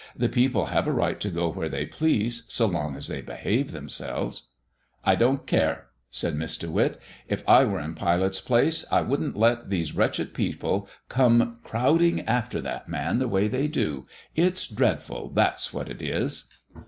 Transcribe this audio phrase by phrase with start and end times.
[0.15, 3.69] "The people have a right to go where they please, so long as they behave
[3.71, 4.47] themselves."
[5.05, 6.99] "I don't care," said Miss De Witt.
[7.27, 12.59] "If I were in Pilate's place I wouldn't let these wretched people come crowding after
[12.61, 14.07] that Man the way they do.
[14.35, 16.45] It's dreadful; that's what it is."